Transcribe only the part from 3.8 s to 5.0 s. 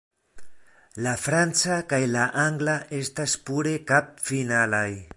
kap-finalaj.